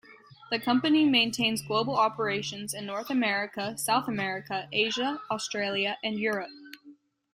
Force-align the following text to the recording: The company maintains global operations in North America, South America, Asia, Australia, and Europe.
The 0.49 0.57
company 0.57 1.05
maintains 1.05 1.61
global 1.61 1.95
operations 1.95 2.73
in 2.73 2.87
North 2.87 3.11
America, 3.11 3.77
South 3.77 4.07
America, 4.07 4.67
Asia, 4.71 5.21
Australia, 5.29 5.99
and 6.03 6.17
Europe. 6.19 6.49